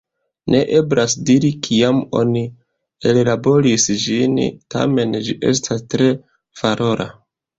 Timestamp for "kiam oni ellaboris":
1.67-3.85